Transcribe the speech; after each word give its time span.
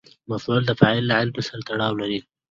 مفعول 0.31 0.63
د 0.67 0.71
فاعل 0.79 1.03
له 1.07 1.15
عمل 1.19 1.41
سره 1.47 1.61
تړاو 1.69 1.93
لري. 2.01 2.19